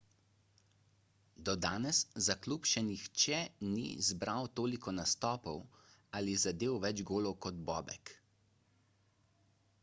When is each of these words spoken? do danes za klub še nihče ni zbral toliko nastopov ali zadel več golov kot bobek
do 1.49 1.53
danes 1.65 1.99
za 2.27 2.35
klub 2.45 2.65
še 2.69 2.83
nihče 2.87 3.41
ni 3.75 3.83
zbral 4.07 4.49
toliko 4.61 4.95
nastopov 5.01 5.61
ali 6.21 6.35
zadel 6.47 6.81
več 6.87 7.05
golov 7.13 7.39
kot 7.47 7.63
bobek 7.71 8.17